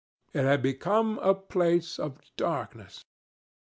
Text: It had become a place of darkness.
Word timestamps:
It 0.33 0.41
had 0.45 0.63
become 0.63 1.19
a 1.19 1.35
place 1.35 1.99
of 1.99 2.17
darkness. 2.35 3.05